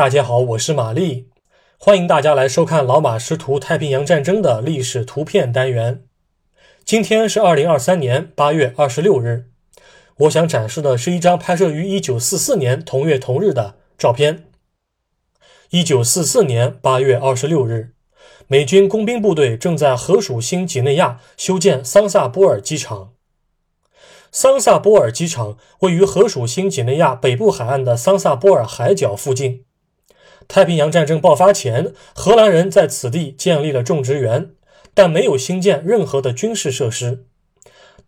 [0.00, 1.28] 大家好，我是玛丽，
[1.76, 6.04] 欢迎大家来收看老马识图太平洋战争的历史图片单元。
[6.86, 9.50] 今天是二零二三年八月二十六日，
[10.20, 14.44] 我想展示的是一张拍摄于一九四四年同月同日的照片。
[15.68, 17.92] 一九四四年八月二十六日，
[18.46, 23.12] 美军工兵部队正在荷属新几内亚修建桑萨波尔机场。
[24.32, 29.66] 桑萨波尔机场位于荷属新几内亚北部海岸的桑萨波尔海角附近。
[30.50, 34.50] 太平洋战争爆发前，荷兰人在此地建立了种植园，
[34.92, 37.24] 但没有兴建任何的军事设施。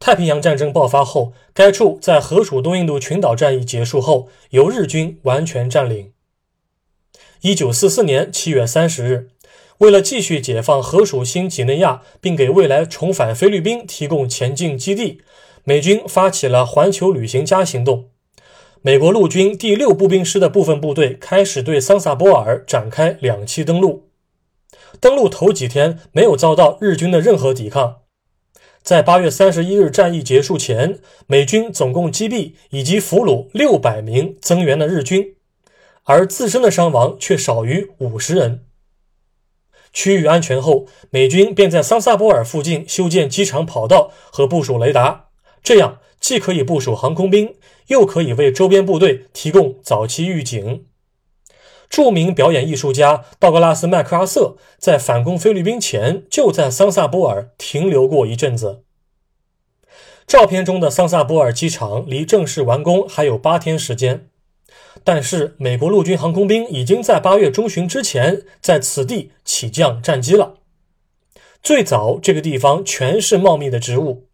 [0.00, 6.10] 太平洋战争爆发后，该处在荷属东印度群岛战役结束后由日军完全占领。
[7.42, 9.28] 一九四四年七月三十日，
[9.78, 15.22] 为了继续解放荷属新几内亚，并给未来重返菲律宾提供前进基地。
[15.62, 18.08] 美军发起了环球旅行家行动，
[18.84, 24.08] 美国陆军第六步兵师的部分部队开始对桑萨波尔展开两栖登陆。
[24.98, 27.98] 登陆头几天没有遭到日军的任何抵抗。
[28.82, 35.36] 在八月三十一日战役结束前，美军总共击毙以及俘虏六百名增援的日军，
[36.02, 38.64] 而自身的伤亡却少于五十人。
[39.92, 45.26] 区域安全后，美军便在桑萨波尔附近修建机场跑道和部署雷达。
[45.62, 47.56] 这样既可以部署航空兵，
[47.88, 50.86] 又可以为周边部队提供早期预警。
[51.90, 58.84] 著名表演艺术家道格拉斯·麦克阿瑟在反攻菲律宾前，就在桑萨波尔停留过一阵子。
[60.26, 64.28] 照片中的桑萨波尔机场离正式完工还有八天时间，
[65.04, 70.54] 但是美国陆军航空兵已经在八月中旬之前在此地起降战机了。
[71.62, 74.28] 最早，这个地方全是茂密的植物。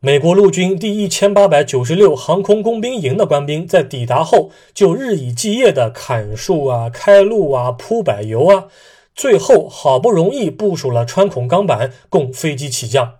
[0.00, 8.68] 美国陆军第一千八百九十六航空工兵营的官兵在抵达后，就日以继夜地砍树啊、开路啊、铺柏油啊，
[9.16, 13.14] 最后好不容易部署了穿孔钢板，供飞机起降。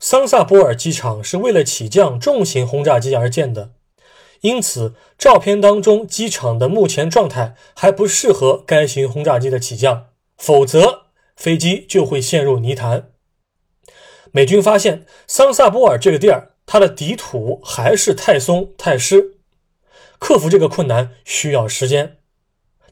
[0.00, 3.72] 桑萨波尔机场是为了起降重型轰炸机而建的，
[4.40, 10.06] 因此照片当中机场的目前状态还不适合该型轰炸机的起降，
[10.38, 11.02] 否则
[11.36, 13.10] 飞机就会陷入泥潭。
[14.36, 19.38] 美军发现桑萨波尔这个地儿，它的底土还是太松太湿，
[20.18, 22.18] 克服这个困难需要时间。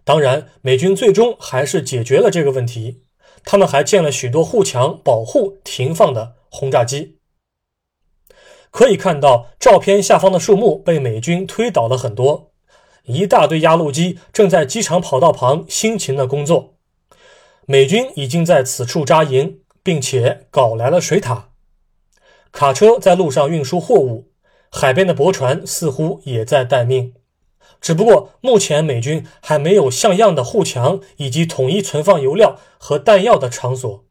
[0.04, 3.02] 当然，美军最终还是解决了这个问题，
[3.44, 7.18] 他们还建了许多护墙保护停放的轰炸机。
[8.70, 12.52] 可以看到，照片下方的树木被美军推倒了很多，
[13.02, 16.76] 一大堆压路机正在机场跑道旁辛勤的工作。
[17.66, 19.60] 美军已经在此处扎营。
[19.84, 21.50] 并且搞来了水塔，
[22.50, 24.32] 卡车在路上运输货物，
[24.70, 27.12] 海边的驳船似乎也在待命。
[27.80, 34.04] 只不过目前美军还没有像样的护墙以及统一存放油料和弹药的场所。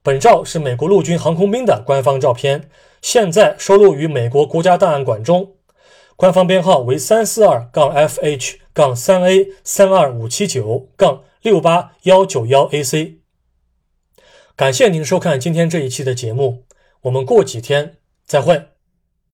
[0.00, 2.70] 本照是美国陆军航空兵的官方照片，
[3.02, 5.56] 现在收录于美国国家档案馆中，
[6.14, 13.18] 官方编号为三四二杠 FH 杠三 A 三二五七九杠六八幺九幺 AC。
[14.58, 16.64] 感谢您收看今天这一期的节目，
[17.02, 17.94] 我们过几天
[18.26, 18.70] 再会。